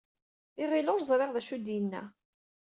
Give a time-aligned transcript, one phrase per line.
[0.63, 2.03] Iɣil ur ẓriɣ d acu ay d-yenna.